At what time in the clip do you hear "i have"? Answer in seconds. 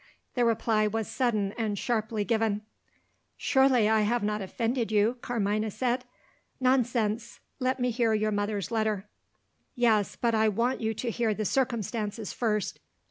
3.87-4.23